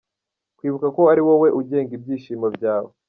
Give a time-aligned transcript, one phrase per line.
[0.57, 2.91] Kwibuka ko ari wowe ugenga ibyishimo byawe.